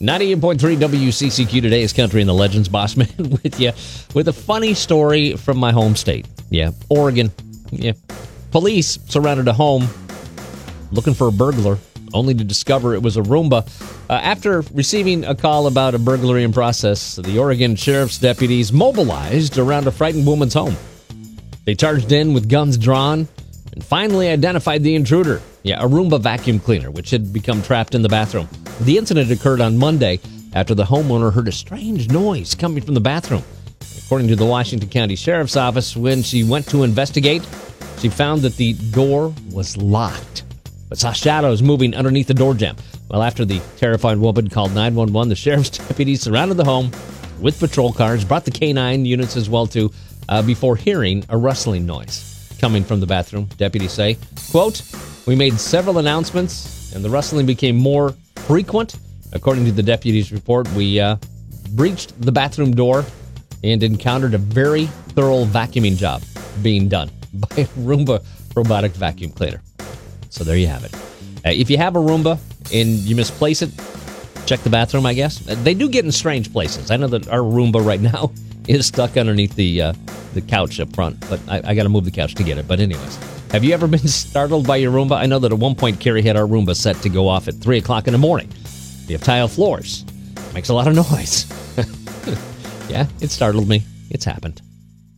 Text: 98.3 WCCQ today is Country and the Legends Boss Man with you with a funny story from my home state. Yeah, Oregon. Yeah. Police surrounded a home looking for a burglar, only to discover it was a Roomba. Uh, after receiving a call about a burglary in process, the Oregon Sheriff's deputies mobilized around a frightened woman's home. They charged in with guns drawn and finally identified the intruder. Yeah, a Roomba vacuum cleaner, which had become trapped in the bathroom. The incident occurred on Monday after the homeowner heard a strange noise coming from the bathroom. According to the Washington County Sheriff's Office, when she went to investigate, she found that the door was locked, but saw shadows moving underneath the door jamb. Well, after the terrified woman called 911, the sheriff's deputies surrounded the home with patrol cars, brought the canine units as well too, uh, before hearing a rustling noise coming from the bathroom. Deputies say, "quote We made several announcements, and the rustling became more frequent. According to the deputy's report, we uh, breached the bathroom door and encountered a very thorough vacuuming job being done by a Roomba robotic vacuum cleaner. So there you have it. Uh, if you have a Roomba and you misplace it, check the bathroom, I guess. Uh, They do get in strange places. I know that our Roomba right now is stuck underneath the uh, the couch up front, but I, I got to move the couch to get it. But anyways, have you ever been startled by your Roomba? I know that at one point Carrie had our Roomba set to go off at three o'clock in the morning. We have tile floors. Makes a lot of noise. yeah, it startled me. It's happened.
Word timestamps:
98.3 0.00 0.76
WCCQ 0.76 1.60
today 1.60 1.82
is 1.82 1.92
Country 1.92 2.20
and 2.20 2.28
the 2.28 2.34
Legends 2.34 2.68
Boss 2.68 2.96
Man 2.96 3.08
with 3.18 3.58
you 3.58 3.72
with 4.14 4.28
a 4.28 4.32
funny 4.32 4.72
story 4.72 5.34
from 5.36 5.58
my 5.58 5.72
home 5.72 5.96
state. 5.96 6.28
Yeah, 6.50 6.70
Oregon. 6.88 7.32
Yeah. 7.72 7.94
Police 8.52 9.00
surrounded 9.08 9.48
a 9.48 9.52
home 9.52 9.88
looking 10.92 11.14
for 11.14 11.26
a 11.26 11.32
burglar, 11.32 11.78
only 12.14 12.32
to 12.32 12.44
discover 12.44 12.94
it 12.94 13.02
was 13.02 13.16
a 13.16 13.22
Roomba. 13.22 13.66
Uh, 14.08 14.12
after 14.12 14.60
receiving 14.72 15.24
a 15.24 15.34
call 15.34 15.66
about 15.66 15.96
a 15.96 15.98
burglary 15.98 16.44
in 16.44 16.52
process, 16.52 17.16
the 17.16 17.36
Oregon 17.36 17.74
Sheriff's 17.74 18.18
deputies 18.18 18.72
mobilized 18.72 19.58
around 19.58 19.88
a 19.88 19.90
frightened 19.90 20.28
woman's 20.28 20.54
home. 20.54 20.76
They 21.64 21.74
charged 21.74 22.12
in 22.12 22.34
with 22.34 22.48
guns 22.48 22.78
drawn 22.78 23.26
and 23.72 23.84
finally 23.84 24.28
identified 24.28 24.84
the 24.84 24.94
intruder. 24.94 25.42
Yeah, 25.68 25.84
a 25.84 25.86
Roomba 25.86 26.18
vacuum 26.18 26.60
cleaner, 26.60 26.90
which 26.90 27.10
had 27.10 27.30
become 27.30 27.60
trapped 27.60 27.94
in 27.94 28.00
the 28.00 28.08
bathroom. 28.08 28.48
The 28.80 28.96
incident 28.96 29.30
occurred 29.30 29.60
on 29.60 29.76
Monday 29.76 30.18
after 30.54 30.74
the 30.74 30.84
homeowner 30.84 31.30
heard 31.30 31.46
a 31.46 31.52
strange 31.52 32.10
noise 32.10 32.54
coming 32.54 32.82
from 32.82 32.94
the 32.94 33.02
bathroom. 33.02 33.42
According 33.98 34.28
to 34.28 34.36
the 34.36 34.46
Washington 34.46 34.88
County 34.88 35.14
Sheriff's 35.14 35.58
Office, 35.58 35.94
when 35.94 36.22
she 36.22 36.42
went 36.42 36.66
to 36.70 36.84
investigate, 36.84 37.46
she 37.98 38.08
found 38.08 38.40
that 38.42 38.56
the 38.56 38.72
door 38.92 39.34
was 39.52 39.76
locked, 39.76 40.44
but 40.88 40.96
saw 40.96 41.12
shadows 41.12 41.60
moving 41.60 41.94
underneath 41.94 42.28
the 42.28 42.32
door 42.32 42.54
jamb. 42.54 42.76
Well, 43.10 43.22
after 43.22 43.44
the 43.44 43.60
terrified 43.76 44.16
woman 44.16 44.48
called 44.48 44.70
911, 44.70 45.28
the 45.28 45.36
sheriff's 45.36 45.68
deputies 45.88 46.22
surrounded 46.22 46.56
the 46.56 46.64
home 46.64 46.90
with 47.42 47.60
patrol 47.60 47.92
cars, 47.92 48.24
brought 48.24 48.46
the 48.46 48.50
canine 48.52 49.04
units 49.04 49.36
as 49.36 49.50
well 49.50 49.66
too, 49.66 49.92
uh, 50.30 50.40
before 50.40 50.76
hearing 50.76 51.26
a 51.28 51.36
rustling 51.36 51.84
noise 51.84 52.56
coming 52.58 52.84
from 52.84 53.00
the 53.00 53.06
bathroom. 53.06 53.50
Deputies 53.58 53.92
say, 53.92 54.16
"quote 54.50 54.80
We 55.26 55.36
made 55.36 55.58
several 55.60 55.98
announcements, 55.98 56.92
and 56.94 57.04
the 57.04 57.10
rustling 57.10 57.46
became 57.46 57.76
more 57.76 58.14
frequent. 58.36 58.96
According 59.32 59.66
to 59.66 59.72
the 59.72 59.82
deputy's 59.82 60.32
report, 60.32 60.70
we 60.72 60.98
uh, 61.00 61.16
breached 61.72 62.18
the 62.20 62.32
bathroom 62.32 62.74
door 62.74 63.04
and 63.62 63.82
encountered 63.82 64.34
a 64.34 64.38
very 64.38 64.86
thorough 65.14 65.44
vacuuming 65.44 65.96
job 65.96 66.22
being 66.62 66.88
done 66.88 67.10
by 67.34 67.48
a 67.62 67.66
Roomba 67.78 68.24
robotic 68.56 68.92
vacuum 68.92 69.30
cleaner. 69.30 69.60
So 70.30 70.44
there 70.44 70.56
you 70.56 70.66
have 70.66 70.84
it. 70.84 70.94
Uh, 70.94 71.50
if 71.50 71.68
you 71.70 71.76
have 71.76 71.94
a 71.96 71.98
Roomba 71.98 72.38
and 72.72 72.88
you 72.88 73.14
misplace 73.16 73.60
it, 73.62 73.70
check 74.46 74.60
the 74.60 74.70
bathroom, 74.70 75.04
I 75.04 75.12
guess. 75.14 75.46
Uh, 75.46 75.54
They 75.62 75.74
do 75.74 75.88
get 75.90 76.04
in 76.06 76.12
strange 76.12 76.50
places. 76.52 76.90
I 76.90 76.96
know 76.96 77.08
that 77.08 77.28
our 77.28 77.40
Roomba 77.40 77.84
right 77.84 78.00
now 78.14 78.32
is 78.66 78.86
stuck 78.86 79.16
underneath 79.16 79.54
the 79.56 79.82
uh, 79.82 79.92
the 80.34 80.40
couch 80.42 80.78
up 80.80 80.94
front, 80.94 81.18
but 81.28 81.40
I, 81.48 81.60
I 81.64 81.74
got 81.74 81.82
to 81.84 81.88
move 81.88 82.04
the 82.04 82.10
couch 82.10 82.34
to 82.36 82.42
get 82.42 82.58
it. 82.58 82.66
But 82.68 82.80
anyways, 82.80 83.18
have 83.50 83.64
you 83.64 83.72
ever 83.72 83.86
been 83.86 83.98
startled 84.08 84.66
by 84.66 84.76
your 84.76 84.92
Roomba? 84.92 85.16
I 85.16 85.26
know 85.26 85.38
that 85.38 85.52
at 85.52 85.58
one 85.58 85.74
point 85.74 86.00
Carrie 86.00 86.22
had 86.22 86.36
our 86.36 86.46
Roomba 86.46 86.76
set 86.76 86.96
to 87.02 87.08
go 87.08 87.28
off 87.28 87.48
at 87.48 87.54
three 87.54 87.78
o'clock 87.78 88.06
in 88.06 88.12
the 88.12 88.18
morning. 88.18 88.50
We 89.06 89.12
have 89.12 89.22
tile 89.22 89.48
floors. 89.48 90.04
Makes 90.54 90.68
a 90.68 90.74
lot 90.74 90.86
of 90.88 90.94
noise. 91.10 91.46
yeah, 92.90 93.06
it 93.20 93.30
startled 93.30 93.68
me. 93.68 93.82
It's 94.10 94.24
happened. 94.24 94.60